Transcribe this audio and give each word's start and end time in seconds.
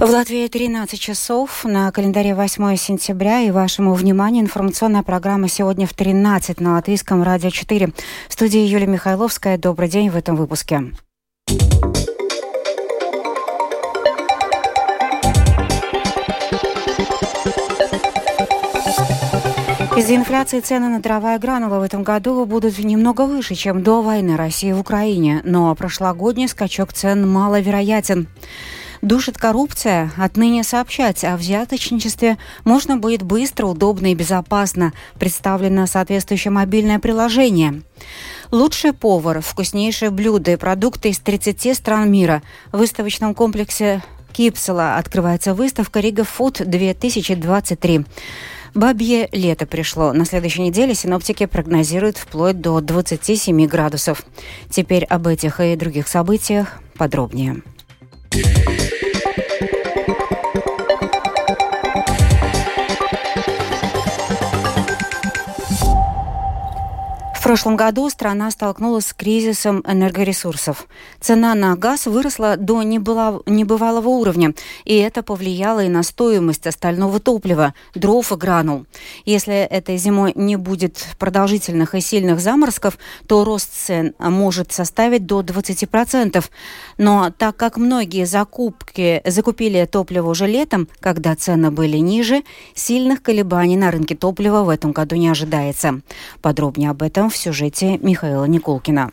В 0.00 0.04
Латвии 0.04 0.48
13 0.48 0.98
часов, 0.98 1.62
на 1.66 1.92
календаре 1.92 2.34
8 2.34 2.74
сентября, 2.76 3.40
и 3.40 3.50
вашему 3.50 3.92
вниманию 3.92 4.42
информационная 4.42 5.02
программа 5.02 5.46
сегодня 5.46 5.86
в 5.86 5.92
13 5.92 6.58
на 6.58 6.72
Латвийском 6.72 7.22
радио 7.22 7.50
4. 7.50 7.90
В 8.26 8.32
студии 8.32 8.60
Юлия 8.60 8.86
Михайловская. 8.86 9.58
Добрый 9.58 9.90
день 9.90 10.08
в 10.08 10.16
этом 10.16 10.36
выпуске. 10.36 10.94
Из-за 19.98 20.16
инфляции 20.16 20.60
цены 20.60 20.88
на 20.88 21.00
дрова 21.00 21.34
и 21.34 21.38
гранулы 21.38 21.78
в 21.78 21.82
этом 21.82 22.04
году 22.04 22.46
будут 22.46 22.78
немного 22.78 23.26
выше, 23.26 23.54
чем 23.54 23.82
до 23.82 24.00
войны 24.00 24.38
России 24.38 24.72
в 24.72 24.80
Украине, 24.80 25.42
но 25.44 25.74
прошлогодний 25.74 26.48
скачок 26.48 26.94
цен 26.94 27.30
маловероятен. 27.30 28.28
Душит 29.02 29.38
коррупция, 29.38 30.12
отныне 30.18 30.62
сообщать 30.62 31.24
о 31.24 31.36
взяточничестве 31.36 32.36
можно 32.64 32.98
будет 32.98 33.22
быстро, 33.22 33.66
удобно 33.66 34.12
и 34.12 34.14
безопасно. 34.14 34.92
Представлено 35.18 35.86
соответствующее 35.86 36.50
мобильное 36.50 36.98
приложение. 36.98 37.82
Лучший 38.50 38.92
повар, 38.92 39.40
вкуснейшие 39.40 40.10
блюда 40.10 40.52
и 40.52 40.56
продукты 40.56 41.10
из 41.10 41.18
30 41.18 41.74
стран 41.74 42.10
мира. 42.12 42.42
В 42.72 42.78
выставочном 42.78 43.34
комплексе 43.34 44.02
Кипсела 44.32 44.96
открывается 44.96 45.54
выставка 45.54 46.00
Рига 46.00 46.24
Фуд 46.24 46.60
2023. 46.64 48.04
Бабье 48.74 49.28
лето 49.32 49.66
пришло. 49.66 50.12
На 50.12 50.26
следующей 50.26 50.62
неделе 50.62 50.94
синоптики 50.94 51.46
прогнозируют 51.46 52.18
вплоть 52.18 52.60
до 52.60 52.80
27 52.80 53.66
градусов. 53.66 54.24
Теперь 54.68 55.04
об 55.04 55.26
этих 55.26 55.58
и 55.60 55.74
других 55.74 56.06
событиях 56.06 56.80
подробнее. 56.96 57.62
Прошлом 67.50 67.74
году 67.74 68.08
страна 68.10 68.48
столкнулась 68.52 69.06
с 69.06 69.12
кризисом 69.12 69.82
энергоресурсов. 69.84 70.86
Цена 71.18 71.56
на 71.56 71.74
газ 71.74 72.06
выросла 72.06 72.56
до 72.56 72.80
небывалого 72.84 74.08
уровня, 74.08 74.54
и 74.84 74.94
это 74.94 75.24
повлияло 75.24 75.82
и 75.82 75.88
на 75.88 76.04
стоимость 76.04 76.68
остального 76.68 77.18
топлива, 77.18 77.74
дров 77.96 78.30
и 78.30 78.36
гранул. 78.36 78.86
Если 79.24 79.54
этой 79.54 79.96
зимой 79.96 80.30
не 80.36 80.54
будет 80.54 81.04
продолжительных 81.18 81.96
и 81.96 82.00
сильных 82.00 82.38
заморозков, 82.38 82.98
то 83.26 83.42
рост 83.42 83.72
цен 83.72 84.14
может 84.20 84.70
составить 84.70 85.26
до 85.26 85.40
20%. 85.40 86.44
Но 86.98 87.32
так 87.36 87.56
как 87.56 87.78
многие 87.78 88.26
закупки 88.26 89.22
закупили 89.26 89.88
топливо 89.90 90.30
уже 90.30 90.46
летом, 90.46 90.86
когда 91.00 91.34
цены 91.34 91.72
были 91.72 91.96
ниже, 91.96 92.44
сильных 92.76 93.24
колебаний 93.24 93.76
на 93.76 93.90
рынке 93.90 94.14
топлива 94.14 94.62
в 94.62 94.68
этом 94.68 94.92
году 94.92 95.16
не 95.16 95.28
ожидается. 95.28 96.00
Подробнее 96.42 96.90
об 96.90 97.02
этом 97.02 97.28
в 97.28 97.39
сюжете 97.40 97.98
Михаила 97.98 98.44
Николкина. 98.44 99.10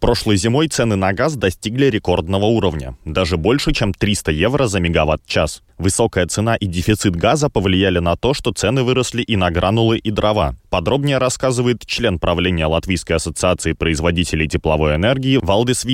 Прошлой 0.00 0.36
зимой 0.36 0.68
цены 0.68 0.96
на 0.96 1.14
газ 1.14 1.34
достигли 1.34 1.86
рекордного 1.86 2.44
уровня, 2.44 2.98
даже 3.06 3.38
больше, 3.38 3.72
чем 3.72 3.94
300 3.94 4.32
евро 4.32 4.66
за 4.66 4.78
мегаватт-час. 4.78 5.62
Высокая 5.78 6.26
цена 6.26 6.56
и 6.56 6.66
дефицит 6.66 7.16
газа 7.16 7.48
повлияли 7.48 8.00
на 8.00 8.14
то, 8.16 8.34
что 8.34 8.52
цены 8.52 8.82
выросли 8.82 9.22
и 9.22 9.36
на 9.36 9.50
гранулы, 9.50 9.96
и 9.96 10.10
дрова. 10.10 10.56
Подробнее 10.68 11.16
рассказывает 11.16 11.86
член 11.86 12.18
правления 12.18 12.66
Латвийской 12.66 13.14
ассоциации 13.14 13.72
производителей 13.72 14.46
тепловой 14.46 14.96
энергии 14.96 15.38
Валдис 15.40 15.86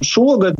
Ir. 0.00 0.52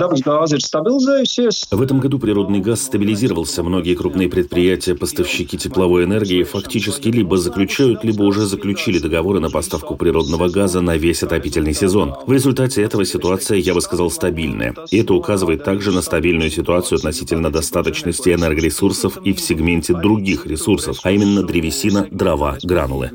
В 1.71 1.83
этом 1.83 2.01
году 2.01 2.19
природный 2.19 2.61
газ 2.61 2.83
стабилизировался. 2.83 3.63
Многие 3.63 3.95
крупные 3.95 4.29
предприятия, 4.29 4.95
поставщики 4.95 5.59
тепловой 5.59 6.05
энергии 6.05 6.43
фактически 6.43 7.09
либо 7.09 7.37
заключают, 7.37 8.05
либо 8.05 8.23
уже 8.23 8.47
заключили 8.47 8.99
договоры 8.99 9.41
на 9.41 9.51
поставку 9.51 9.97
природного 9.97 10.49
газа 10.49 10.81
на 10.81 10.97
весь 10.97 11.23
отопительный 11.23 11.75
сезон. 11.75 12.15
В 12.27 12.33
результате 12.33 12.83
этого 12.83 13.05
ситуация, 13.05 13.59
я 13.59 13.75
бы 13.75 13.81
сказал, 13.81 14.11
стабильная. 14.11 14.75
И 14.91 14.99
это 14.99 15.15
указывает 15.15 15.65
также 15.65 15.93
на 15.93 16.03
стабильную 16.03 16.51
ситуацию 16.51 16.99
относительно 16.99 17.51
достаточности 17.51 18.31
энергоресурсов 18.31 19.19
и 19.25 19.33
в 19.33 19.41
сегменте 19.41 19.95
других 19.95 20.47
ресурсов, 20.47 20.99
а 21.03 21.11
именно 21.11 21.43
древесина, 21.43 22.07
дрова, 22.11 22.59
гранулы. 22.63 23.11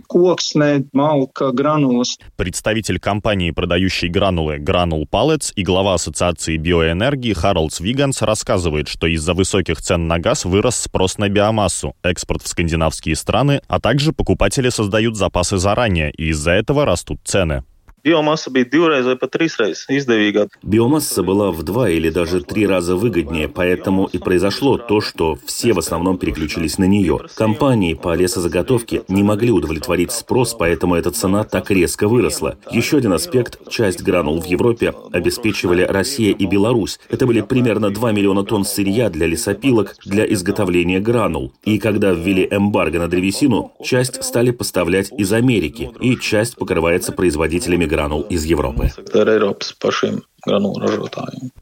Представитель 2.36 3.00
компании, 3.00 3.52
продающей 3.52 4.10
гранулы 4.10 4.58
Granule 4.58 5.06
Pallets 5.10 5.54
и 5.56 5.64
глава 5.64 5.98
ассоциации 6.08 6.58
биоэнергии 6.58 7.34
Харалдс 7.34 7.80
Виганс 7.82 8.22
рассказывает, 8.22 8.88
что 8.88 9.08
из-за 9.08 9.34
высоких 9.34 9.82
цен 9.82 10.08
на 10.08 10.20
газ 10.20 10.46
вырос 10.46 10.78
спрос 10.78 11.18
на 11.18 11.28
биомассу, 11.28 11.96
экспорт 12.02 12.44
в 12.44 12.48
скандинавские 12.48 13.16
страны, 13.16 13.62
а 13.68 13.80
также 13.80 14.14
покупатели 14.14 14.70
создают 14.70 15.18
запасы 15.18 15.58
заранее, 15.58 16.12
и 16.12 16.30
из-за 16.30 16.52
этого 16.52 16.86
растут 16.86 17.20
цены. 17.26 17.64
Биомасса 18.08 18.52
bija 18.56 18.66
divreiz 18.72 19.04
vai 19.04 19.18
pat 19.20 19.34
trīsreiz 19.34 19.82
izdevīgāk. 19.92 20.54
Биомасса 20.64 21.24
была 21.28 21.52
в 21.52 21.64
два 21.64 21.90
или 21.90 22.10
даже 22.10 22.40
три 22.40 22.66
раза 22.66 22.96
выгоднее, 22.96 23.50
поэтому 23.50 24.06
и 24.06 24.18
произошло 24.18 24.78
то, 24.78 25.02
что 25.02 25.38
все 25.46 25.74
в 25.74 25.80
основном 25.80 26.18
переключились 26.18 26.78
на 26.78 26.86
нее. 26.86 27.20
Компании 27.36 27.96
по 27.96 28.16
лесозаготовке 28.16 29.02
не 29.10 29.24
могли 29.24 29.52
удовлетворить 29.52 30.14
спрос, 30.14 30.56
поэтому 30.58 30.96
эта 30.96 31.12
цена 31.12 31.44
так 31.44 31.70
резко 31.70 32.08
выросла. 32.08 32.56
Еще 32.72 32.96
один 32.96 33.12
аспект– 33.12 33.60
часть 33.70 34.02
гранул 34.02 34.40
в 34.40 34.46
Европе 34.46 34.94
обеспечивали 35.12 35.82
Россия 35.82 36.34
и 36.34 36.46
Беларусь. 36.46 37.02
Это 37.10 37.26
были 37.26 37.42
примерно 37.42 37.90
2 37.90 38.14
миллиона 38.14 38.46
тонн 38.46 38.64
сырья 38.64 39.10
для 39.10 39.28
лесопилок 39.28 39.98
для 40.06 40.24
изготовления 40.32 41.02
гранул. 41.02 41.52
И 41.66 41.78
когда 41.78 42.12
ввели 42.12 42.48
эмбарго 42.50 43.00
на 43.00 43.10
древесину, 43.10 43.74
часть 43.84 44.24
стали 44.24 44.52
поставлять 44.52 45.12
из 45.12 45.34
Америки, 45.34 45.92
и 46.00 46.16
часть 46.16 46.56
покрывается 46.56 47.12
производителями 47.12 47.84
гранул 47.84 47.97
гранул 47.98 48.22
из 48.30 48.46
Европы. 48.46 48.92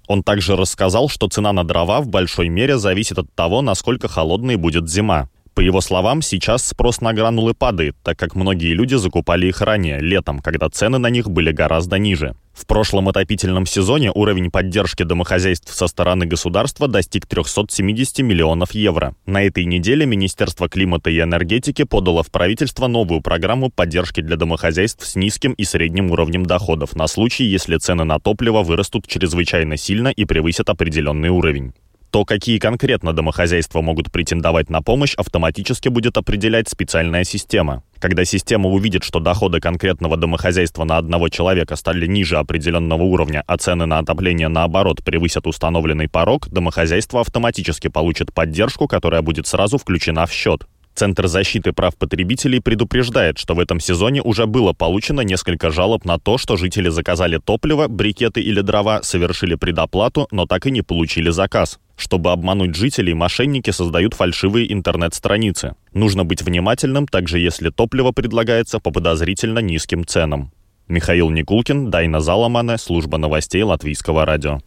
Он 0.07 0.21
также 0.21 0.55
рассказал, 0.55 1.07
что 1.09 1.29
цена 1.29 1.53
на 1.53 1.63
дрова 1.63 2.01
в 2.01 2.07
большой 2.07 2.49
мере 2.49 2.77
зависит 2.77 3.17
от 3.17 3.33
того, 3.33 3.61
насколько 3.61 4.07
холодной 4.09 4.57
будет 4.57 4.89
зима. 4.89 5.29
По 5.55 5.61
его 5.61 5.79
словам, 5.79 6.21
сейчас 6.21 6.65
спрос 6.65 6.99
на 6.99 7.13
гранулы 7.13 7.53
падает, 7.53 7.95
так 8.03 8.19
как 8.19 8.35
многие 8.35 8.73
люди 8.73 8.95
закупали 8.95 9.47
их 9.47 9.61
ранее, 9.61 10.01
летом, 10.01 10.39
когда 10.39 10.67
цены 10.69 10.97
на 10.97 11.09
них 11.09 11.29
были 11.29 11.53
гораздо 11.53 11.97
ниже. 11.97 12.35
В 12.53 12.65
прошлом 12.65 13.07
отопительном 13.07 13.65
сезоне 13.65 14.11
уровень 14.13 14.51
поддержки 14.51 15.03
домохозяйств 15.03 15.73
со 15.73 15.87
стороны 15.87 16.25
государства 16.25 16.89
достиг 16.89 17.25
370 17.25 18.19
миллионов 18.19 18.71
евро. 18.71 19.15
На 19.25 19.43
этой 19.43 19.63
неделе 19.63 20.05
Министерство 20.05 20.67
климата 20.67 21.09
и 21.09 21.21
энергетики 21.21 21.85
подало 21.85 22.21
в 22.21 22.31
правительство 22.31 22.87
новую 22.87 23.21
программу 23.21 23.69
поддержки 23.69 24.19
для 24.19 24.35
домохозяйств 24.35 25.05
с 25.05 25.15
низким 25.15 25.53
и 25.53 25.63
средним 25.63 26.11
уровнем 26.11 26.45
доходов 26.45 26.97
на 26.97 27.07
случай, 27.07 27.45
если 27.45 27.77
цены 27.77 28.03
на 28.03 28.19
топливо 28.19 28.61
вырастут 28.61 29.07
чрезвычайно 29.07 29.77
сильно 29.77 30.09
и 30.09 30.25
превысят 30.25 30.69
определенный 30.69 31.29
уровень. 31.29 31.73
То, 32.15 32.23
какие 32.23 32.59
конкретно 32.59 33.11
домохозяйства 33.11 33.81
могут 33.81 34.09
претендовать 34.09 34.69
на 34.69 34.81
помощь, 34.81 35.15
автоматически 35.15 35.89
будет 35.89 36.15
определять 36.15 36.69
специальная 36.69 37.25
система. 37.25 37.83
Когда 37.99 38.23
система 38.23 38.69
увидит, 38.69 39.03
что 39.03 39.19
доходы 39.19 39.59
конкретного 39.59 40.15
домохозяйства 40.15 40.85
на 40.85 40.97
одного 40.97 41.27
человека 41.27 41.75
стали 41.75 42.05
ниже 42.05 42.37
определенного 42.37 43.03
уровня, 43.03 43.43
а 43.47 43.57
цены 43.57 43.85
на 43.85 43.99
отопление, 43.99 44.47
наоборот, 44.47 45.03
превысят 45.03 45.45
установленный 45.45 46.07
порог, 46.07 46.47
домохозяйство 46.47 47.19
автоматически 47.19 47.89
получит 47.89 48.33
поддержку, 48.33 48.87
которая 48.87 49.21
будет 49.21 49.45
сразу 49.45 49.77
включена 49.77 50.25
в 50.25 50.31
счет. 50.31 50.65
Центр 50.93 51.27
защиты 51.27 51.73
прав 51.73 51.97
потребителей 51.97 52.61
предупреждает, 52.61 53.37
что 53.37 53.55
в 53.55 53.59
этом 53.59 53.81
сезоне 53.81 54.21
уже 54.21 54.45
было 54.45 54.71
получено 54.71 55.19
несколько 55.19 55.69
жалоб 55.69 56.05
на 56.05 56.17
то, 56.17 56.37
что 56.37 56.55
жители 56.55 56.87
заказали 56.87 57.41
топливо, 57.43 57.89
брикеты 57.89 58.39
или 58.39 58.61
дрова, 58.61 59.03
совершили 59.03 59.55
предоплату, 59.55 60.29
но 60.31 60.45
так 60.45 60.65
и 60.65 60.71
не 60.71 60.81
получили 60.81 61.29
заказ. 61.29 61.77
Чтобы 61.95 62.31
обмануть 62.31 62.75
жителей, 62.75 63.13
мошенники 63.13 63.71
создают 63.71 64.13
фальшивые 64.13 64.71
интернет-страницы. 64.71 65.75
Нужно 65.93 66.25
быть 66.25 66.41
внимательным, 66.41 67.07
также 67.07 67.39
если 67.39 67.69
топливо 67.69 68.11
предлагается 68.11 68.79
по 68.79 68.91
подозрительно 68.91 69.59
низким 69.59 70.05
ценам. 70.05 70.51
Михаил 70.87 71.29
Никулкин, 71.29 71.89
Дайна 71.89 72.19
Заламане, 72.19 72.77
служба 72.77 73.17
новостей 73.17 73.63
Латвийского 73.63 74.25
радио. 74.25 74.59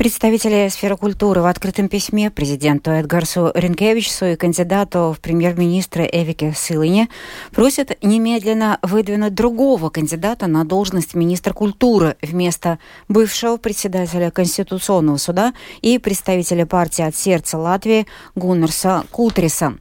Представители 0.00 0.66
сферы 0.70 0.96
культуры 0.96 1.42
в 1.42 1.44
открытом 1.44 1.90
письме 1.90 2.30
президенту 2.30 2.90
Эдгарсу 2.90 3.52
Ренкевичсу 3.54 4.24
и 4.28 4.36
кандидату 4.36 5.14
в 5.14 5.20
премьер-министры 5.20 6.08
Эвике 6.10 6.54
Сылыне 6.56 7.10
просят 7.52 8.02
немедленно 8.02 8.78
выдвинуть 8.80 9.34
другого 9.34 9.90
кандидата 9.90 10.46
на 10.46 10.64
должность 10.64 11.12
министра 11.12 11.52
культуры 11.52 12.16
вместо 12.22 12.78
бывшего 13.08 13.58
председателя 13.58 14.30
Конституционного 14.30 15.18
суда 15.18 15.52
и 15.82 15.98
представителя 15.98 16.64
партии 16.64 17.02
от 17.02 17.14
сердца 17.14 17.58
Латвии 17.58 18.06
Гуннерса 18.34 19.04
Кутриса. 19.10 19.74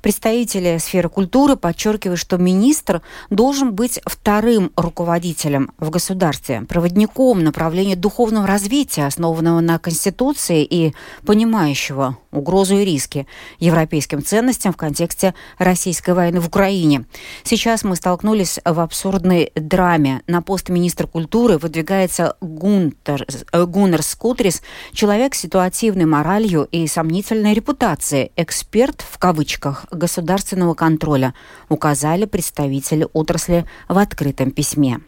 Представители 0.00 0.78
сферы 0.78 1.10
культуры 1.10 1.56
подчеркивают, 1.56 2.18
что 2.18 2.38
министр 2.38 3.02
должен 3.28 3.74
быть 3.74 4.00
вторым 4.06 4.72
руководителем 4.74 5.70
в 5.76 5.90
государстве, 5.90 6.62
проводником 6.62 7.44
направления 7.44 7.94
духовного 7.94 8.46
развития, 8.46 9.04
основанного 9.04 9.65
на 9.66 9.78
Конституции 9.78 10.64
и 10.64 10.94
понимающего 11.26 12.16
угрозу 12.30 12.78
и 12.78 12.84
риски 12.84 13.26
европейским 13.58 14.22
ценностям 14.22 14.72
в 14.72 14.76
контексте 14.76 15.34
российской 15.58 16.14
войны 16.14 16.40
в 16.40 16.46
Украине. 16.46 17.04
Сейчас 17.42 17.82
мы 17.82 17.96
столкнулись 17.96 18.60
в 18.64 18.80
абсурдной 18.80 19.50
драме. 19.54 20.22
На 20.26 20.40
пост 20.42 20.68
министра 20.68 21.06
культуры 21.06 21.58
выдвигается 21.58 22.36
Гунтер, 22.40 23.26
э, 23.52 23.64
Гуннер 23.64 24.02
Скутрис, 24.02 24.62
человек 24.92 25.34
с 25.34 25.40
ситуативной 25.40 26.06
моралью 26.06 26.68
и 26.70 26.86
сомнительной 26.86 27.54
репутацией, 27.54 28.32
эксперт 28.36 29.02
в 29.02 29.18
кавычках 29.18 29.86
государственного 29.90 30.74
контроля, 30.74 31.34
указали 31.68 32.24
представители 32.24 33.08
отрасли 33.12 33.66
в 33.88 33.98
открытом 33.98 34.50
письме. 34.50 35.00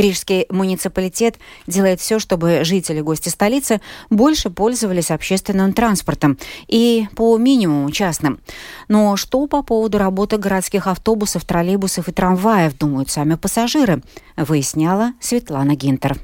Рижский 0.00 0.46
муниципалитет 0.50 1.36
делает 1.66 2.00
все, 2.00 2.18
чтобы 2.18 2.64
жители 2.64 3.00
гости 3.00 3.28
столицы 3.28 3.80
больше 4.10 4.50
пользовались 4.50 5.10
общественным 5.10 5.72
транспортом 5.72 6.38
и 6.68 7.06
по 7.14 7.36
минимуму 7.38 7.90
частным. 7.90 8.40
Но 8.88 9.16
что 9.16 9.46
по 9.46 9.62
поводу 9.62 9.98
работы 9.98 10.38
городских 10.38 10.86
автобусов, 10.86 11.44
троллейбусов 11.44 12.08
и 12.08 12.12
трамваев 12.12 12.76
думают 12.76 13.10
сами 13.10 13.34
пассажиры, 13.34 14.02
выясняла 14.36 15.12
Светлана 15.20 15.74
Гинтер. 15.74 16.18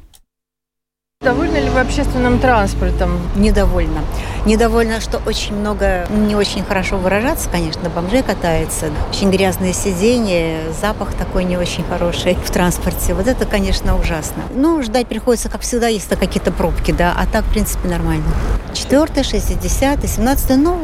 Довольны 1.23 1.59
ли 1.59 1.71
вы 1.71 1.79
общественным 1.79 2.41
транспортом? 2.41 3.17
Недовольна. 3.37 4.01
Недовольна, 4.45 5.01
что 5.01 5.23
очень 5.25 5.55
много, 5.55 6.05
не 6.11 6.35
очень 6.35 6.65
хорошо 6.65 6.97
выражаться, 6.97 7.49
конечно, 7.49 7.89
бомжей 7.91 8.25
катается. 8.25 8.87
Очень 9.09 9.31
грязные 9.31 9.73
сиденья, 9.73 10.59
запах 10.81 11.15
такой 11.15 11.45
не 11.45 11.57
очень 11.57 11.85
хороший 11.85 12.35
в 12.35 12.51
транспорте. 12.51 13.15
Вот 13.15 13.29
это, 13.29 13.47
конечно, 13.47 13.97
ужасно. 13.97 14.43
Ну, 14.53 14.83
ждать 14.83 15.07
приходится, 15.07 15.49
как 15.49 15.61
всегда, 15.61 15.87
если 15.87 16.17
какие-то 16.17 16.51
пробки, 16.51 16.91
да, 16.91 17.15
а 17.17 17.25
так, 17.27 17.45
в 17.45 17.51
принципе, 17.51 17.87
нормально. 17.87 18.27
Четвертый, 18.75 19.23
шестидесятый, 19.23 20.09
семнадцатый, 20.09 20.57
ну, 20.57 20.77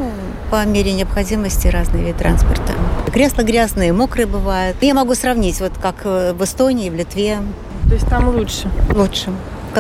по 0.53 0.65
мере 0.65 0.93
необходимости 0.93 1.67
разные 1.67 2.05
виды 2.05 2.17
транспорта. 2.17 2.75
Кресла 3.13 3.43
грязные, 3.43 3.93
мокрые 3.93 4.27
бывают. 4.27 4.77
Я 4.83 4.95
могу 4.95 5.17
сравнить, 5.17 5.61
вот 5.61 5.73
как 5.83 6.05
в 6.05 6.45
Эстонии, 6.45 6.91
в 6.91 6.95
Литве. 6.95 7.39
То 7.89 7.95
есть 7.95 8.07
там 8.07 8.29
лучше? 8.29 8.71
Лучше 8.95 9.33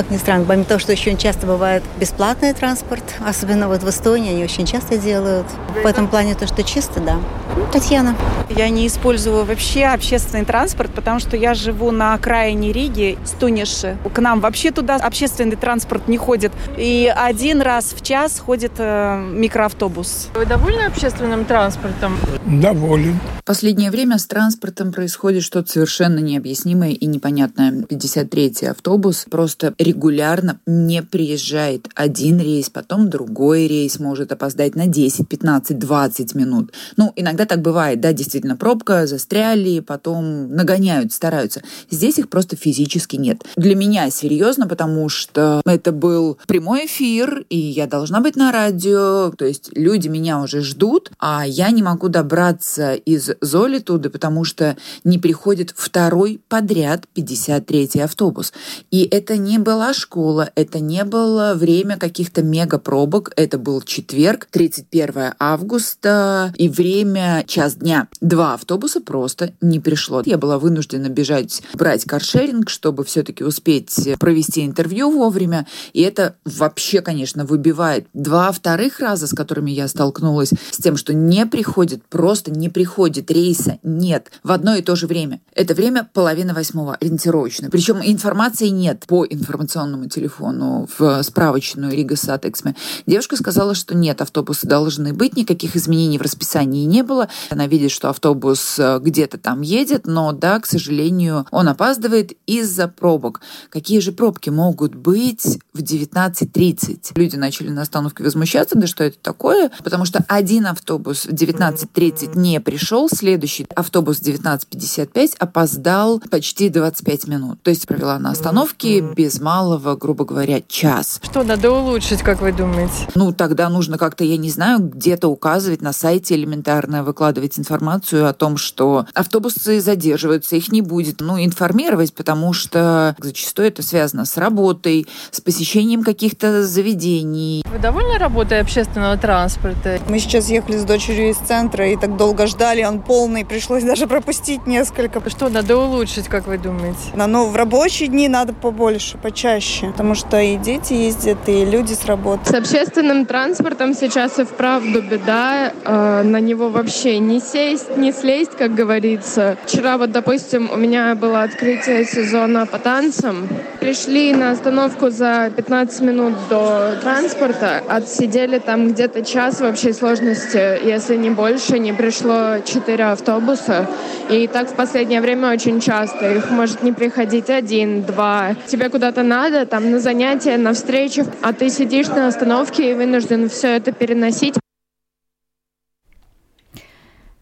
как 0.02 0.12
ни 0.12 0.16
странно, 0.16 0.44
помимо 0.44 0.64
того, 0.64 0.78
что 0.78 0.92
очень 0.92 1.16
часто 1.16 1.44
бывает 1.44 1.82
бесплатный 1.98 2.52
транспорт, 2.54 3.02
особенно 3.26 3.66
вот 3.66 3.82
в 3.82 3.88
Эстонии 3.88 4.30
они 4.30 4.44
очень 4.44 4.64
часто 4.64 4.96
делают. 4.96 5.48
В 5.82 5.84
этом 5.84 6.06
плане 6.06 6.36
то, 6.36 6.46
что 6.46 6.62
чисто, 6.62 7.00
да. 7.00 7.18
Ну, 7.58 7.66
Татьяна. 7.72 8.14
Я 8.50 8.68
не 8.68 8.86
использую 8.86 9.44
вообще 9.44 9.86
общественный 9.86 10.44
транспорт, 10.44 10.92
потому 10.94 11.18
что 11.18 11.36
я 11.36 11.54
живу 11.54 11.90
на 11.90 12.14
окраине 12.14 12.70
Риги, 12.70 13.18
Стуниши. 13.24 13.98
К 14.14 14.20
нам 14.20 14.40
вообще 14.40 14.70
туда 14.70 14.94
общественный 14.94 15.56
транспорт 15.56 16.06
не 16.06 16.18
ходит. 16.18 16.52
И 16.76 17.12
один 17.14 17.60
раз 17.60 17.86
в 17.96 18.02
час 18.02 18.38
ходит 18.38 18.72
э, 18.78 19.20
микроавтобус. 19.32 20.28
Вы 20.34 20.46
довольны 20.46 20.82
общественным 20.82 21.44
транспортом? 21.44 22.16
Доволен. 22.46 23.18
В 23.40 23.44
последнее 23.44 23.90
время 23.90 24.18
с 24.18 24.26
транспортом 24.26 24.92
происходит 24.92 25.42
что-то 25.42 25.72
совершенно 25.72 26.20
необъяснимое 26.20 26.90
и 26.90 27.06
непонятное. 27.06 27.72
53-й 27.72 28.68
автобус 28.68 29.26
просто 29.28 29.74
регулярно 29.78 30.60
не 30.66 31.02
приезжает. 31.02 31.88
Один 31.96 32.38
рейс, 32.38 32.70
потом 32.70 33.10
другой 33.10 33.66
рейс 33.66 33.98
может 33.98 34.30
опоздать 34.30 34.76
на 34.76 34.86
10, 34.86 35.28
15, 35.28 35.78
20 35.78 36.34
минут. 36.36 36.72
Ну, 36.96 37.12
иногда 37.16 37.47
так 37.48 37.62
бывает, 37.62 38.00
да, 38.00 38.12
действительно, 38.12 38.56
пробка, 38.56 39.06
застряли, 39.06 39.80
потом 39.80 40.54
нагоняют, 40.54 41.12
стараются. 41.12 41.62
Здесь 41.90 42.18
их 42.18 42.28
просто 42.28 42.56
физически 42.56 43.16
нет. 43.16 43.42
Для 43.56 43.74
меня 43.74 44.10
серьезно, 44.10 44.66
потому 44.68 45.08
что 45.08 45.62
это 45.64 45.92
был 45.92 46.38
прямой 46.46 46.86
эфир, 46.86 47.44
и 47.48 47.58
я 47.58 47.86
должна 47.86 48.20
быть 48.20 48.36
на 48.36 48.52
радио, 48.52 49.30
то 49.30 49.44
есть 49.44 49.70
люди 49.74 50.08
меня 50.08 50.40
уже 50.40 50.60
ждут, 50.60 51.10
а 51.18 51.44
я 51.46 51.70
не 51.70 51.82
могу 51.82 52.08
добраться 52.08 52.94
из 52.94 53.30
Золитуды, 53.40 54.10
потому 54.10 54.44
что 54.44 54.76
не 55.04 55.18
приходит 55.18 55.72
второй 55.76 56.40
подряд 56.48 57.04
53-й 57.14 58.02
автобус. 58.02 58.52
И 58.90 59.08
это 59.10 59.36
не 59.36 59.58
была 59.58 59.94
школа, 59.94 60.50
это 60.54 60.80
не 60.80 61.04
было 61.04 61.54
время 61.54 61.96
каких-то 61.96 62.42
мега 62.42 62.78
пробок, 62.78 63.32
это 63.36 63.58
был 63.58 63.80
четверг, 63.82 64.48
31 64.50 65.34
августа, 65.38 66.52
и 66.56 66.68
время 66.68 67.37
час 67.44 67.76
дня. 67.76 68.08
Два 68.20 68.54
автобуса 68.54 69.00
просто 69.00 69.52
не 69.60 69.80
пришло. 69.80 70.22
Я 70.24 70.38
была 70.38 70.58
вынуждена 70.58 71.08
бежать 71.08 71.62
брать 71.74 72.04
каршеринг, 72.04 72.70
чтобы 72.70 73.04
все-таки 73.04 73.44
успеть 73.44 74.08
провести 74.18 74.64
интервью 74.64 75.10
вовремя, 75.10 75.66
и 75.92 76.02
это 76.02 76.36
вообще, 76.44 77.00
конечно, 77.00 77.44
выбивает. 77.44 78.06
Два 78.12 78.50
вторых 78.52 79.00
раза, 79.00 79.26
с 79.26 79.32
которыми 79.32 79.70
я 79.70 79.88
столкнулась, 79.88 80.52
с 80.70 80.76
тем, 80.78 80.96
что 80.96 81.14
не 81.14 81.46
приходит, 81.46 82.04
просто 82.04 82.50
не 82.50 82.68
приходит 82.68 83.30
рейса, 83.30 83.78
нет, 83.82 84.30
в 84.42 84.52
одно 84.52 84.74
и 84.74 84.82
то 84.82 84.96
же 84.96 85.06
время. 85.06 85.40
Это 85.54 85.74
время 85.74 86.08
половина 86.12 86.54
восьмого, 86.54 86.94
ориентировочно. 86.94 87.70
Причем 87.70 88.00
информации 88.02 88.68
нет 88.68 89.04
по 89.06 89.24
информационному 89.24 90.08
телефону 90.08 90.88
в 90.98 91.22
справочную 91.22 91.92
Rīgas 91.92 92.16
satiksme. 92.16 92.74
Девушка 93.06 93.36
сказала, 93.36 93.74
что 93.74 93.94
нет, 93.94 94.20
автобусы 94.20 94.66
должны 94.66 95.12
быть, 95.12 95.36
никаких 95.36 95.76
изменений 95.76 96.18
в 96.18 96.22
расписании 96.22 96.84
не 96.84 97.02
было. 97.02 97.27
Она 97.50 97.66
видит, 97.66 97.90
что 97.90 98.10
автобус 98.10 98.78
э, 98.78 98.98
где-то 99.00 99.38
там 99.38 99.60
едет, 99.60 100.06
но 100.06 100.32
да, 100.32 100.60
к 100.60 100.66
сожалению, 100.66 101.46
он 101.50 101.68
опаздывает 101.68 102.32
из-за 102.46 102.88
пробок. 102.88 103.40
Какие 103.70 104.00
же 104.00 104.12
пробки 104.12 104.50
могут 104.50 104.94
быть 104.94 105.58
в 105.72 105.80
19.30? 105.82 107.12
Люди 107.14 107.36
начали 107.36 107.70
на 107.70 107.82
остановке 107.82 108.22
возмущаться, 108.22 108.78
да 108.78 108.86
что 108.86 109.04
это 109.04 109.18
такое? 109.20 109.70
Потому 109.82 110.04
что 110.04 110.24
один 110.28 110.66
автобус 110.66 111.26
в 111.26 111.32
19.30 111.32 112.38
не 112.38 112.60
пришел, 112.60 113.08
следующий 113.08 113.66
автобус 113.74 114.18
в 114.18 114.22
19.55 114.22 115.36
опоздал 115.38 116.20
почти 116.30 116.68
25 116.68 117.28
минут. 117.28 117.62
То 117.62 117.70
есть 117.70 117.86
провела 117.86 118.18
на 118.18 118.30
остановке 118.30 119.00
без 119.00 119.40
малого, 119.40 119.96
грубо 119.96 120.24
говоря, 120.24 120.60
час. 120.60 121.20
Что 121.22 121.42
надо 121.42 121.70
улучшить, 121.70 122.22
как 122.22 122.40
вы 122.40 122.52
думаете? 122.52 122.92
Ну, 123.14 123.32
тогда 123.32 123.68
нужно 123.68 123.98
как-то, 123.98 124.24
я 124.24 124.36
не 124.36 124.50
знаю, 124.50 124.80
где-то 124.80 125.28
указывать 125.28 125.82
на 125.82 125.92
сайте 125.92 126.34
элементарно, 126.34 127.04
выкладывать 127.08 127.58
информацию 127.58 128.28
о 128.28 128.32
том, 128.32 128.56
что 128.56 129.06
автобусы 129.14 129.80
задерживаются, 129.80 130.56
их 130.56 130.70
не 130.70 130.82
будет. 130.82 131.20
Ну, 131.20 131.42
информировать, 131.42 132.14
потому 132.14 132.52
что 132.52 133.16
зачастую 133.18 133.68
это 133.68 133.82
связано 133.82 134.24
с 134.24 134.36
работой, 134.36 135.06
с 135.30 135.40
посещением 135.40 136.02
каких-то 136.04 136.62
заведений. 136.64 137.64
Вы 137.70 137.78
довольны 137.78 138.18
работой 138.18 138.60
общественного 138.60 139.16
транспорта? 139.16 139.98
Мы 140.08 140.20
сейчас 140.20 140.48
ехали 140.48 140.78
с 140.78 140.84
дочерью 140.84 141.30
из 141.30 141.36
центра 141.36 141.90
и 141.90 141.96
так 141.96 142.16
долго 142.16 142.46
ждали, 142.46 142.84
он 142.84 143.02
полный, 143.02 143.44
пришлось 143.44 143.82
даже 143.82 144.06
пропустить 144.06 144.66
несколько. 144.66 145.18
Что 145.28 145.48
надо 145.48 145.76
улучшить, 145.76 146.28
как 146.28 146.46
вы 146.46 146.58
думаете? 146.58 146.98
Ну, 147.14 147.48
в 147.48 147.56
рабочие 147.56 148.08
дни 148.08 148.28
надо 148.28 148.52
побольше, 148.52 149.18
почаще 149.18 149.48
чаще, 149.48 149.90
потому 149.92 150.14
что 150.14 150.40
и 150.40 150.56
дети 150.56 150.92
ездят, 150.92 151.38
и 151.48 151.64
люди 151.64 151.94
с 151.94 152.04
работы. 152.04 152.50
С 152.50 152.54
общественным 152.54 153.24
транспортом 153.24 153.94
сейчас 153.94 154.38
и 154.38 154.44
вправду 154.44 155.02
беда. 155.02 155.72
Э, 155.84 156.22
на 156.22 156.40
него 156.40 156.68
вообще 156.68 156.97
не 157.06 157.40
сесть, 157.40 157.96
не 157.96 158.12
слезть, 158.12 158.52
как 158.58 158.74
говорится. 158.74 159.56
Вчера 159.64 159.98
вот, 159.98 160.12
допустим, 160.12 160.70
у 160.72 160.76
меня 160.76 161.14
было 161.14 161.42
открытие 161.42 162.04
сезона 162.04 162.66
по 162.66 162.78
танцам. 162.78 163.48
Пришли 163.80 164.34
на 164.34 164.50
остановку 164.50 165.10
за 165.10 165.50
15 165.54 166.00
минут 166.02 166.34
до 166.50 166.96
транспорта, 167.00 167.82
отсидели 167.88 168.58
там 168.58 168.92
где-то 168.92 169.24
час 169.24 169.60
в 169.60 169.64
общей 169.64 169.92
сложности, 169.92 170.84
если 170.84 171.16
не 171.16 171.30
больше, 171.30 171.78
не 171.78 171.92
пришло 171.92 172.58
4 172.64 173.04
автобуса. 173.04 173.86
И 174.28 174.46
так 174.46 174.68
в 174.68 174.74
последнее 174.74 175.20
время 175.20 175.52
очень 175.52 175.80
часто. 175.80 176.32
Их 176.32 176.50
может 176.50 176.82
не 176.82 176.92
приходить 176.92 177.50
один, 177.50 178.02
два. 178.02 178.56
Тебе 178.66 178.88
куда-то 178.88 179.22
надо, 179.22 179.64
там 179.66 179.90
на 179.90 180.00
занятия, 180.00 180.56
на 180.58 180.74
встречу, 180.74 181.24
а 181.42 181.52
ты 181.52 181.70
сидишь 181.70 182.08
на 182.08 182.28
остановке 182.28 182.90
и 182.90 182.94
вынужден 182.94 183.48
все 183.48 183.76
это 183.76 183.92
переносить. 183.92 184.54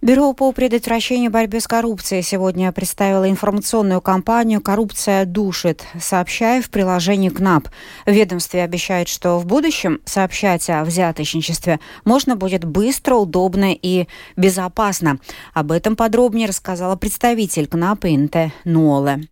Бюро 0.03 0.35
по 0.35 0.53
предотвращению 0.53 1.31
борьбы 1.31 1.59
с 1.59 1.67
коррупцией 1.67 2.23
сегодня 2.23 2.71
представило 2.71 3.29
информационную 3.29 4.03
кампанию 4.03 4.61
«Коррупция 4.61 5.25
душит», 5.25 5.85
сообщая 5.99 6.61
в 6.61 6.69
приложении 6.71 7.31
КНАП. 7.31 7.69
Ведомстве 8.05 8.63
обещают, 8.63 9.09
что 9.09 9.39
в 9.39 9.47
будущем 9.47 10.01
сообщать 10.05 10.69
о 10.69 10.85
взяточничестве 10.85 11.81
можно 12.05 12.37
будет 12.37 12.65
быстро, 12.65 13.15
удобно 13.15 13.73
и 13.73 14.07
безопасно. 14.37 15.19
Об 15.55 15.73
этом 15.73 15.97
подробнее 15.97 16.47
рассказала 16.47 16.97
представитель 16.97 17.67
КНАП 17.67 18.05
Инте 18.05 18.53
Нуоле. 18.65 19.29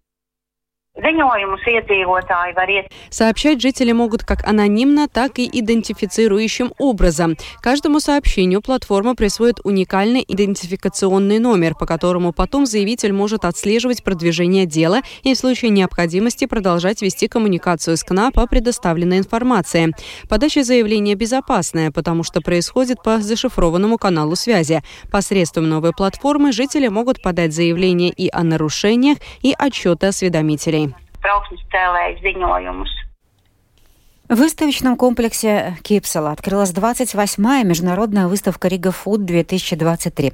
Сообщать 3.11 3.61
жители 3.61 3.91
могут 3.91 4.23
как 4.23 4.47
анонимно, 4.47 5.09
так 5.09 5.41
и 5.41 5.51
идентифицирующим 5.53 6.73
образом. 6.79 7.37
Каждому 7.61 7.99
сообщению 7.99 8.63
платформа 8.63 9.17
присвоит 9.17 9.57
уникальный 9.65 10.25
идентификационный 10.27 11.41
номер, 11.41 11.75
по 11.75 11.85
которому 11.85 12.33
потом 12.33 12.65
заявитель 12.65 13.13
может 13.13 13.45
отслеживать 13.45 14.05
продвижение 14.05 14.67
дела 14.67 15.01
и 15.25 15.35
в 15.35 15.37
случае 15.37 15.73
необходимости 15.73 16.47
продолжать 16.47 17.03
вести 17.03 17.27
коммуникацию 17.27 17.97
с 17.97 18.05
КНА 18.05 18.31
по 18.31 18.47
предоставленной 18.47 19.19
информации. 19.19 19.93
Подача 20.29 20.63
заявления 20.63 21.17
безопасная, 21.17 21.91
потому 21.91 22.23
что 22.23 22.41
происходит 22.41 23.03
по 23.03 23.19
зашифрованному 23.19 23.99
каналу 23.99 24.37
связи. 24.37 24.81
Посредством 25.11 25.69
новой 25.69 25.93
платформы 25.93 26.53
жители 26.53 26.87
могут 26.87 27.21
подать 27.21 27.53
заявление 27.53 28.11
и 28.11 28.31
о 28.33 28.45
нарушениях, 28.45 29.19
и 29.43 29.53
отчеты 29.59 30.07
осведомителей 30.07 30.84
trauksmes 31.25 31.65
cēlēju 31.75 32.21
ziņojumus. 32.25 32.95
В 34.27 34.37
выставочном 34.37 34.97
комплексе 34.97 35.77
Кипсела 35.83 36.33
открылась 36.33 36.71
28-я 36.71 37.63
международная 37.63 38.27
выставка 38.27 38.69
Рига 38.69 38.91
Фуд 38.91 39.27
2023. 39.27 40.33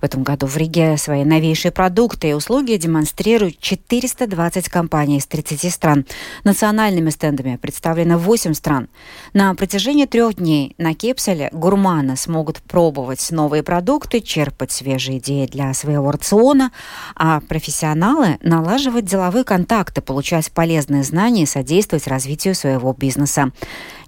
В 0.00 0.04
этом 0.04 0.22
году 0.22 0.46
в 0.46 0.56
Риге 0.56 0.96
свои 0.96 1.24
новейшие 1.24 1.72
продукты 1.72 2.28
и 2.28 2.32
услуги 2.34 2.76
демонстрируют 2.76 3.58
420 3.58 4.68
компаний 4.68 5.16
из 5.16 5.26
30 5.26 5.74
стран. 5.74 6.06
Национальными 6.44 7.10
стендами 7.10 7.56
представлено 7.56 8.16
8 8.16 8.54
стран. 8.54 8.88
На 9.32 9.52
протяжении 9.56 10.06
трех 10.06 10.36
дней 10.36 10.76
на 10.78 10.94
Кипселе 10.94 11.48
гурманы 11.50 12.16
смогут 12.16 12.62
пробовать 12.62 13.28
новые 13.32 13.64
продукты, 13.64 14.20
черпать 14.20 14.70
свежие 14.70 15.18
идеи 15.18 15.46
для 15.46 15.74
своего 15.74 16.12
рациона, 16.12 16.70
а 17.16 17.40
профессионалы 17.40 18.38
налаживать 18.40 19.04
деловые 19.04 19.42
контакты, 19.42 20.00
получать 20.00 20.52
полезные 20.52 21.02
знания 21.02 21.42
и 21.42 21.46
содействовать 21.46 22.06
развитию 22.06 22.54
своего 22.54 22.92
бизнеса 22.92 23.31
бизнеса. 23.32 23.52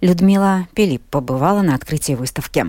Людмила 0.00 0.68
Пилип 0.74 1.02
побывала 1.10 1.62
на 1.62 1.74
открытии 1.74 2.14
выставки. 2.14 2.66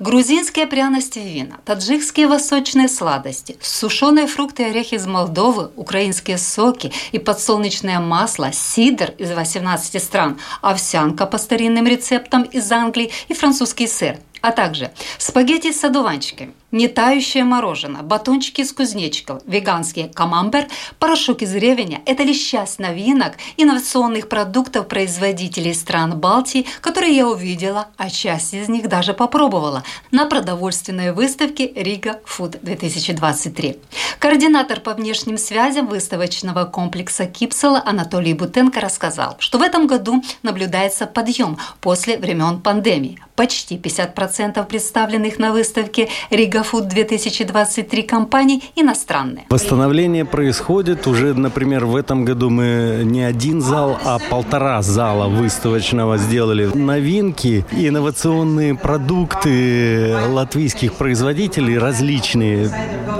Грузинские 0.00 0.66
пряности 0.66 1.18
и 1.18 1.34
вина, 1.34 1.58
таджикские 1.64 2.26
восточные 2.26 2.88
сладости, 2.88 3.56
сушеные 3.60 4.26
фрукты 4.26 4.62
и 4.62 4.66
орехи 4.66 4.94
из 4.94 5.06
Молдовы, 5.06 5.70
украинские 5.76 6.38
соки 6.38 6.90
и 7.12 7.18
подсолнечное 7.18 8.00
масло, 8.00 8.52
сидр 8.52 9.12
из 9.18 9.30
18 9.30 10.02
стран, 10.02 10.40
овсянка 10.62 11.26
по 11.26 11.38
старинным 11.38 11.86
рецептам 11.86 12.42
из 12.42 12.72
Англии 12.72 13.10
и 13.28 13.34
французский 13.34 13.86
сыр– 13.86 14.16
а 14.42 14.52
также 14.52 14.90
спагетти 15.18 15.72
с 15.72 15.82
одуванчиками, 15.84 16.52
нетающее 16.72 17.44
мороженое, 17.44 18.02
батончики 18.02 18.60
из 18.60 18.72
кузнечиков, 18.72 19.42
веганский 19.46 20.08
камамбер, 20.08 20.68
порошок 20.98 21.42
из 21.42 21.54
ревеня– 21.54 22.02
это 22.06 22.24
лишь 22.24 22.38
часть 22.38 22.78
новинок 22.78 23.34
инновационных 23.56 24.28
продуктов 24.28 24.88
производителей 24.88 25.74
стран 25.74 26.18
Балтии, 26.18 26.66
которые 26.80 27.16
я 27.16 27.28
увидела, 27.28 27.88
а 27.96 28.10
часть 28.10 28.52
из 28.52 28.68
них 28.68 28.88
даже 28.88 29.14
попробовала 29.14 29.84
на 30.10 30.26
продовольственной 30.26 31.12
выставке 31.12 31.72
Riga 31.74 32.20
Food 32.26 32.58
2023. 32.62 33.78
Координатор 34.18 34.80
по 34.80 34.94
внешним 34.94 35.38
связям 35.38 35.86
выставочного 35.86 36.64
комплекса 36.64 37.26
Кипсала 37.26 37.82
Анатолий 37.84 38.34
Бутенко 38.34 38.80
рассказал, 38.80 39.36
что 39.38 39.58
в 39.58 39.62
этом 39.62 39.86
году 39.86 40.22
наблюдается 40.42 41.06
подъем 41.06 41.58
после 41.80 42.18
времен 42.18 42.60
пандемии. 42.60 43.20
Почти 43.36 43.76
50% 43.76 44.66
представленных 44.66 45.38
на 45.38 45.52
выставке 45.52 46.08
Riga 46.30 46.60
Food 46.60 46.88
2023 46.88 48.02
компаний 48.02 48.62
иностранные. 48.76 49.46
Восстановление 49.48 50.24
происходит 50.24 51.06
уже, 51.06 51.32
например, 51.32 51.86
в 51.86 51.96
этом 51.96 52.26
году 52.26 52.50
мы 52.50 53.02
не 53.04 53.22
один 53.22 53.62
зал, 53.62 53.98
а 54.04 54.18
полтора 54.18 54.82
зала 54.82 55.28
выставочного 55.28 56.18
сделали. 56.18 56.66
Новинки, 56.74 57.64
инновационные 57.72 58.74
продукты 58.74 60.14
латвийских 60.28 60.92
производителей 60.94 61.78
различные. 61.78 62.70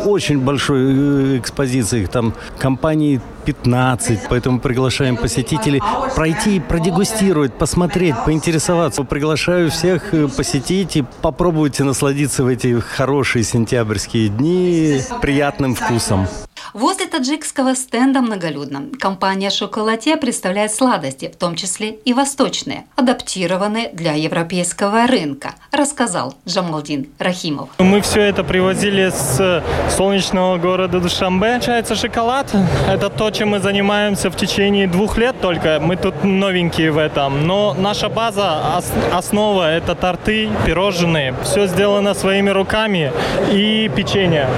Очень 0.05 0.41
большой 0.41 1.37
э, 1.37 1.39
экспозиции. 1.39 2.05
Там 2.07 2.35
компании 2.59 3.21
15, 3.45 4.21
поэтому 4.29 4.61
приглашаем 4.61 5.17
посетителей 5.17 5.81
пройти, 6.15 6.61
продегустировать, 6.61 7.55
посмотреть, 7.55 8.15
поинтересоваться. 8.25 9.05
Приглашаю 9.05 9.71
всех 9.71 10.15
э, 10.15 10.29
посетить 10.29 10.97
и 10.97 11.05
попробуйте 11.23 11.85
насладиться 11.85 12.45
в 12.45 12.47
эти 12.47 12.79
хорошие 12.81 13.45
сентябрьские 13.45 14.29
дни 14.29 15.01
приятным 15.21 15.75
вкусом. 15.75 16.27
Возле 16.75 17.07
таджикского 17.07 17.75
стенда 17.75 18.23
многолюдно. 18.23 18.85
Компания 18.99 19.51
«Шоколатье» 19.51 20.17
представляет 20.17 20.73
сладости, 20.73 21.31
в 21.31 21.37
том 21.37 21.55
числе 21.55 21.91
и 21.91 22.15
восточные, 22.15 22.87
адаптированные 22.97 23.91
для 23.93 24.15
европейского 24.15 25.07
рынка, 25.07 25.55
рассказал 25.71 26.35
Джамалдин 26.49 27.09
Рахимов. 27.19 27.69
Мы 27.79 28.01
все 28.01 28.23
это 28.23 28.43
привозили 28.43 29.11
с 29.11 29.63
солнечного 29.91 30.57
города 30.57 30.99
Душамбе. 30.99 31.53
Получается 31.53 31.95
шоколад. 31.95 32.55
Это 32.89 33.11
то, 33.11 33.31
чем 33.31 33.51
мы 33.51 33.59
занимаемся 33.59 34.31
в 34.31 34.37
течение 34.37 34.87
двух 34.87 35.19
лет 35.19 35.39
только. 35.43 35.79
Мы 35.79 35.97
тут 35.97 36.25
новенькие 36.25 36.91
в 36.91 36.97
этом. 36.97 37.47
Но 37.47 37.75
наша 37.79 38.09
база, 38.09 38.81
основа– 39.13 39.71
это 39.73 39.95
торты, 39.95 40.49
пирожные. 40.65 41.35
Все 41.45 41.67
сделано 41.67 42.15
своими 42.15 42.49
руками 42.49 43.13
и 43.53 43.91
печенье. 43.95 44.49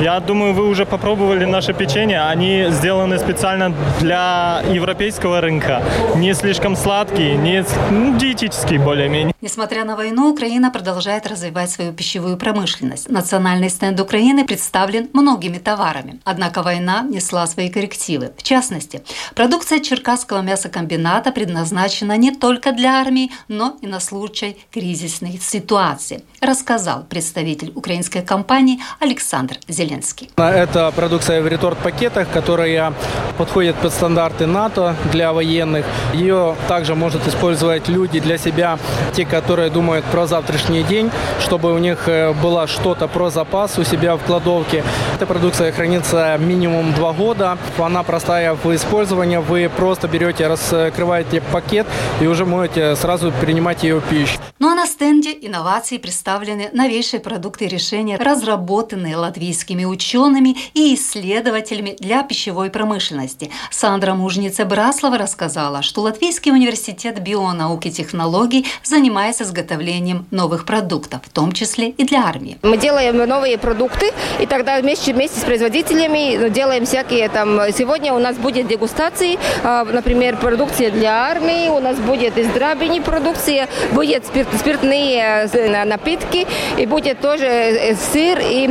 Я 0.00 0.18
думаю, 0.18 0.52
вы 0.52 0.66
уже 0.66 0.84
попробовали 0.84 1.44
наш 1.44 1.59
наши 1.60 1.74
печенья, 1.74 2.30
они 2.30 2.68
сделаны 2.70 3.18
специально 3.18 3.74
для 4.00 4.62
европейского 4.72 5.42
рынка. 5.42 5.82
Не 6.16 6.32
слишком 6.32 6.74
сладкие, 6.74 7.36
не 7.36 7.62
ну, 7.90 8.16
диетические 8.16 8.80
более-менее. 8.80 9.34
Несмотря 9.42 9.84
на 9.84 9.94
войну, 9.96 10.30
Украина 10.30 10.70
продолжает 10.70 11.26
развивать 11.26 11.70
свою 11.70 11.92
пищевую 11.92 12.38
промышленность. 12.38 13.10
Национальный 13.10 13.68
стенд 13.68 14.00
Украины 14.00 14.46
представлен 14.46 15.08
многими 15.12 15.58
товарами. 15.58 16.20
Однако 16.24 16.62
война 16.62 17.02
несла 17.02 17.46
свои 17.46 17.68
коррективы. 17.68 18.32
В 18.38 18.42
частности, 18.42 19.02
продукция 19.34 19.80
Черкасского 19.80 20.40
мясокомбината 20.40 21.30
предназначена 21.30 22.16
не 22.16 22.30
только 22.30 22.72
для 22.72 23.00
армии, 23.00 23.30
но 23.48 23.76
и 23.82 23.86
на 23.86 24.00
случай 24.00 24.56
кризисной 24.70 25.38
ситуации, 25.38 26.22
рассказал 26.40 27.04
представитель 27.04 27.72
украинской 27.74 28.22
компании 28.22 28.80
Александр 28.98 29.58
Зеленский. 29.68 30.30
Это 30.36 30.90
продукция 30.96 31.42
в 31.50 31.52
реторт-пакетах, 31.52 32.28
которая 32.30 32.92
подходит 33.36 33.74
под 33.74 33.92
стандарты 33.92 34.46
НАТО 34.46 34.94
для 35.10 35.32
военных. 35.32 35.84
Ее 36.14 36.54
также 36.68 36.94
может 36.94 37.26
использовать 37.26 37.88
люди 37.88 38.20
для 38.20 38.38
себя, 38.38 38.78
те, 39.14 39.24
которые 39.24 39.70
думают 39.70 40.04
про 40.04 40.28
завтрашний 40.28 40.84
день, 40.84 41.10
чтобы 41.40 41.74
у 41.74 41.78
них 41.78 42.06
э, 42.06 42.32
было 42.34 42.68
что-то 42.68 43.08
про 43.08 43.30
запас 43.30 43.78
у 43.78 43.84
себя 43.84 44.16
в 44.16 44.22
кладовке. 44.22 44.84
Эта 45.16 45.26
продукция 45.26 45.72
хранится 45.72 46.36
минимум 46.38 46.92
два 46.92 47.12
года. 47.12 47.58
Она 47.78 48.04
простая 48.04 48.54
в 48.54 48.72
использовании. 48.72 49.38
Вы 49.38 49.68
просто 49.74 50.06
берете, 50.06 50.46
раскрываете 50.46 51.40
пакет 51.40 51.86
и 52.20 52.26
уже 52.26 52.44
можете 52.44 52.94
сразу 52.94 53.32
принимать 53.32 53.82
ее 53.82 54.00
пищу. 54.00 54.38
Ну 54.60 54.68
а 54.68 54.74
на 54.74 54.86
стенде 54.86 55.30
инноваций 55.32 55.98
представлены 55.98 56.68
новейшие 56.72 57.18
продукты 57.18 57.64
и 57.64 57.68
решения, 57.68 58.18
разработанные 58.18 59.16
латвийскими 59.16 59.84
учеными 59.84 60.56
и 60.74 60.94
исследователями 60.94 61.39
для 61.42 62.22
пищевой 62.22 62.70
промышленности. 62.70 63.50
Сандра 63.70 64.14
Мужница 64.14 64.64
Браслова 64.64 65.18
рассказала, 65.18 65.82
что 65.82 66.02
Латвийский 66.02 66.52
университет 66.52 67.20
бионауки 67.20 67.88
и 67.88 67.90
технологий 67.90 68.66
занимается 68.82 69.44
изготовлением 69.44 70.26
новых 70.30 70.64
продуктов, 70.64 71.20
в 71.24 71.30
том 71.30 71.52
числе 71.52 71.90
и 71.90 72.04
для 72.04 72.24
армии. 72.24 72.58
Мы 72.62 72.76
делаем 72.76 73.16
новые 73.16 73.58
продукты, 73.58 74.12
и 74.40 74.46
тогда 74.46 74.80
вместе, 74.80 75.12
вместе 75.12 75.40
с 75.40 75.44
производителями 75.44 76.48
делаем 76.50 76.84
всякие 76.84 77.28
там... 77.28 77.60
Сегодня 77.72 78.12
у 78.12 78.18
нас 78.18 78.36
будет 78.36 78.68
дегустации, 78.68 79.38
а, 79.62 79.84
например, 79.84 80.36
продукция 80.36 80.90
для 80.90 81.24
армии, 81.30 81.68
у 81.68 81.80
нас 81.80 81.98
будет 81.98 82.36
из 82.38 82.48
драбини 82.48 83.00
продукция, 83.00 83.68
будет 83.92 84.26
спирт 84.26 84.48
спиртные 84.58 85.48
э, 85.52 85.84
напитки, 85.84 86.46
и 86.78 86.86
будет 86.86 87.20
тоже 87.20 87.46
э, 87.46 87.94
сыр 87.94 88.38
и 88.40 88.70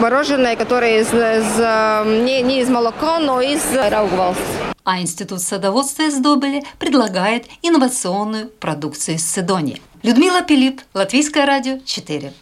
мороженое, 0.00 0.56
которое 0.56 1.00
из, 1.00 1.08
из, 1.08 1.58
э, 1.58 2.07
не, 2.08 2.42
не 2.42 2.60
из 2.60 2.68
молока, 2.68 3.18
но 3.18 3.40
из 3.40 3.62
раугвалс. 3.72 4.38
А 4.84 5.00
Институт 5.00 5.42
садоводства 5.42 6.04
из 6.04 6.18
Добыли 6.18 6.64
предлагает 6.78 7.46
инновационную 7.62 8.48
продукцию 8.48 9.16
из 9.16 9.30
Седонии. 9.30 9.82
Людмила 10.02 10.42
Пилип, 10.42 10.80
Латвийское 10.94 11.44
радио 11.44 11.78
4. 11.84 12.32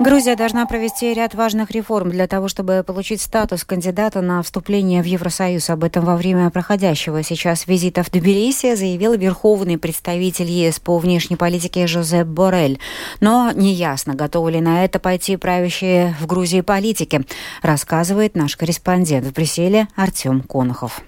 Грузия 0.00 0.34
должна 0.34 0.66
провести 0.66 1.14
ряд 1.14 1.34
важных 1.34 1.70
реформ 1.70 2.10
для 2.10 2.26
того, 2.26 2.48
чтобы 2.48 2.82
получить 2.84 3.20
статус 3.20 3.64
кандидата 3.64 4.20
на 4.20 4.42
вступление 4.42 5.02
в 5.02 5.06
Евросоюз. 5.06 5.70
Об 5.70 5.84
этом 5.84 6.04
во 6.04 6.16
время 6.16 6.50
проходящего 6.50 7.22
сейчас 7.22 7.68
визита 7.68 8.02
в 8.02 8.10
Тбилиси 8.10 8.74
заявил 8.74 9.14
верховный 9.14 9.78
представитель 9.78 10.50
ЕС 10.50 10.80
по 10.80 10.98
внешней 10.98 11.36
политике 11.36 11.86
Жозеп 11.86 12.26
Борель. 12.26 12.80
Но 13.20 13.52
неясно, 13.54 14.14
готовы 14.14 14.52
ли 14.52 14.60
на 14.60 14.84
это 14.84 14.98
пойти 14.98 15.36
правящие 15.36 16.16
в 16.20 16.26
Грузии 16.26 16.60
политики, 16.60 17.24
рассказывает 17.62 18.34
наш 18.34 18.56
корреспондент 18.56 19.26
в 19.26 19.32
Брюсселе 19.32 19.86
Артем 19.94 20.42
Конохов. 20.42 21.02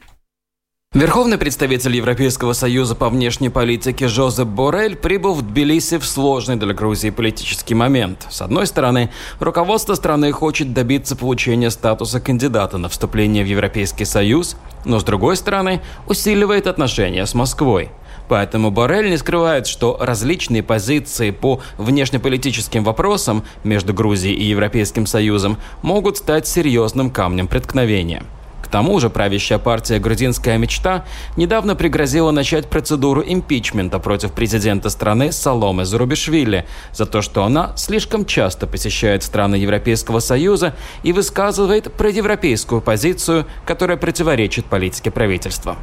Верховный 0.96 1.36
представитель 1.36 1.94
Европейского 1.94 2.54
союза 2.54 2.94
по 2.94 3.10
внешней 3.10 3.50
политике 3.50 4.08
Жозеп 4.08 4.48
Борель 4.48 4.96
прибыл 4.96 5.34
в 5.34 5.42
Тбилиси 5.42 5.98
в 5.98 6.06
сложный 6.06 6.56
для 6.56 6.72
Грузии 6.72 7.10
политический 7.10 7.74
момент. 7.74 8.26
С 8.30 8.40
одной 8.40 8.66
стороны, 8.66 9.10
руководство 9.38 9.92
страны 9.92 10.32
хочет 10.32 10.72
добиться 10.72 11.14
получения 11.14 11.70
статуса 11.70 12.18
кандидата 12.18 12.78
на 12.78 12.88
вступление 12.88 13.44
в 13.44 13.46
Европейский 13.46 14.06
союз, 14.06 14.56
но 14.86 14.98
с 14.98 15.04
другой 15.04 15.36
стороны, 15.36 15.82
усиливает 16.08 16.66
отношения 16.66 17.26
с 17.26 17.34
Москвой. 17.34 17.90
Поэтому 18.30 18.70
Борель 18.70 19.10
не 19.10 19.18
скрывает, 19.18 19.66
что 19.66 19.98
различные 20.00 20.62
позиции 20.62 21.30
по 21.30 21.60
внешнеполитическим 21.76 22.84
вопросам 22.84 23.44
между 23.64 23.92
Грузией 23.92 24.34
и 24.34 24.44
Европейским 24.44 25.04
Союзом 25.04 25.58
могут 25.82 26.16
стать 26.16 26.46
серьезным 26.46 27.10
камнем 27.10 27.48
преткновения. 27.48 28.22
К 28.66 28.68
тому 28.68 28.98
же 28.98 29.10
правящая 29.10 29.60
партия 29.60 30.00
«Грузинская 30.00 30.58
мечта» 30.58 31.04
недавно 31.36 31.76
пригрозила 31.76 32.32
начать 32.32 32.68
процедуру 32.68 33.22
импичмента 33.24 34.00
против 34.00 34.32
президента 34.32 34.90
страны 34.90 35.30
Саломы 35.30 35.84
Зарубишвили 35.84 36.66
за 36.92 37.06
то, 37.06 37.22
что 37.22 37.44
она 37.44 37.76
слишком 37.76 38.26
часто 38.26 38.66
посещает 38.66 39.22
страны 39.22 39.54
Европейского 39.54 40.18
Союза 40.18 40.74
и 41.04 41.12
высказывает 41.12 41.92
проевропейскую 41.92 42.80
позицию, 42.80 43.46
которая 43.64 43.98
противоречит 43.98 44.64
политике 44.64 45.12
правительства. 45.12 45.76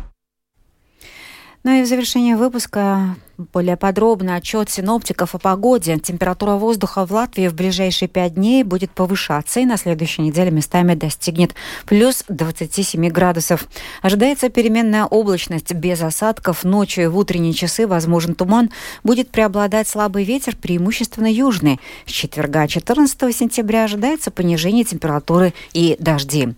Ну 1.63 1.71
и 1.71 1.83
в 1.83 1.87
завершение 1.87 2.35
выпуска 2.35 3.15
более 3.37 3.77
подробно 3.77 4.35
отчет 4.35 4.69
синоптиков 4.69 5.33
о 5.33 5.39
погоде. 5.39 5.97
Температура 5.97 6.53
воздуха 6.53 7.05
в 7.05 7.11
Латвии 7.11 7.47
в 7.47 7.55
ближайшие 7.55 8.07
пять 8.07 8.35
дней 8.35 8.63
будет 8.63 8.91
повышаться 8.91 9.59
и 9.59 9.65
на 9.65 9.77
следующей 9.77 10.21
неделе 10.21 10.51
местами 10.51 10.93
достигнет 10.93 11.55
плюс 11.85 12.23
27 12.27 13.09
градусов. 13.09 13.67
Ожидается 14.01 14.49
переменная 14.49 15.05
облачность 15.05 15.73
без 15.73 16.01
осадков. 16.01 16.63
Ночью 16.63 17.05
и 17.05 17.07
в 17.07 17.17
утренние 17.17 17.53
часы 17.53 17.87
возможен 17.87 18.35
туман. 18.35 18.69
Будет 19.03 19.29
преобладать 19.29 19.87
слабый 19.87 20.23
ветер, 20.23 20.55
преимущественно 20.55 21.31
южный. 21.31 21.79
С 22.05 22.11
четверга 22.11 22.67
14 22.67 23.35
сентября 23.35 23.85
ожидается 23.85 24.31
понижение 24.31 24.83
температуры 24.83 25.53
и 25.73 25.95
дожди. 25.99 26.49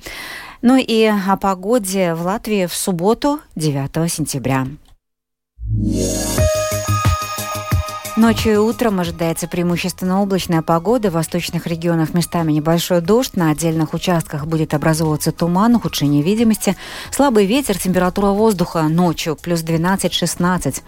Ну 0.62 0.77
и 0.77 1.05
о 1.05 1.38
погоде 1.38 2.15
в 2.15 2.24
Латвии 2.24 2.65
в 2.65 2.74
субботу 2.74 3.39
9 3.55 4.12
сентября. 4.12 4.67
Ночью 8.18 8.54
и 8.54 8.56
утром 8.56 9.02
ожидается 9.02 9.46
преимущественно 9.46 10.22
облачная 10.22 10.62
погода. 10.62 11.10
В 11.10 11.16
восточных 11.16 11.68
регионах 11.68 12.14
местами 12.14 12.54
небольшой 12.54 13.02
дождь. 13.02 13.36
На 13.36 13.50
отдельных 13.50 13.94
участках 13.94 14.46
будет 14.46 14.74
образовываться 14.74 15.34
туман, 15.34 15.76
ухудшение 15.76 16.24
видимости. 16.24 16.78
Слабый 17.12 17.46
ветер, 17.46 17.78
температура 17.78 18.28
воздуха 18.28 18.84
ночью 18.84 19.36
плюс 19.36 19.64
12-16. 19.64 20.82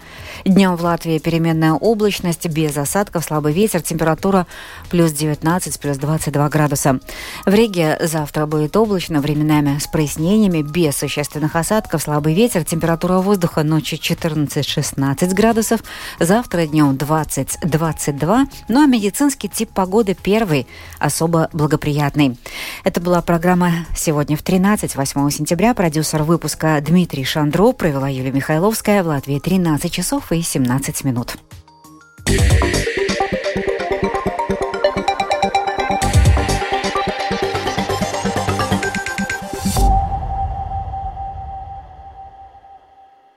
Днем 0.46 0.76
в 0.76 0.82
Латвии 0.82 1.18
переменная 1.18 1.74
облачность, 1.74 2.46
без 2.48 2.74
осадков, 2.78 3.24
слабый 3.24 3.52
ветер, 3.52 3.82
температура 3.82 4.46
плюс 4.88 5.12
19, 5.12 5.78
плюс 5.80 5.98
22 5.98 6.48
градуса. 6.48 6.98
В 7.44 7.52
Риге 7.52 7.98
завтра 8.00 8.46
будет 8.46 8.74
облачно, 8.74 9.20
временами 9.20 9.78
с 9.78 9.86
прояснениями, 9.86 10.62
без 10.62 10.96
существенных 10.96 11.56
осадков, 11.56 12.00
слабый 12.00 12.32
ветер, 12.32 12.64
температура 12.64 13.18
воздуха 13.18 13.64
ночью 13.64 13.98
14-16 13.98 15.34
градусов. 15.34 15.82
Завтра 16.18 16.66
днем 16.66 16.96
2 16.96 17.17
2022. 17.24 18.46
Ну 18.68 18.82
а 18.82 18.86
медицинский 18.86 19.48
тип 19.48 19.70
погоды 19.70 20.14
первый, 20.20 20.66
особо 20.98 21.48
благоприятный. 21.52 22.38
Это 22.84 23.00
была 23.00 23.22
программа 23.22 23.86
«Сегодня 23.96 24.36
в 24.36 24.42
13», 24.42 24.92
8 24.94 25.30
сентября. 25.30 25.74
Продюсер 25.74 26.22
выпуска 26.22 26.80
Дмитрий 26.80 27.24
Шандро 27.24 27.72
провела 27.72 28.08
Юлия 28.08 28.32
Михайловская 28.32 29.02
в 29.02 29.06
Латвии 29.06 29.38
13 29.38 29.92
часов 29.92 30.32
и 30.32 30.42
17 30.42 31.04
минут. 31.04 31.36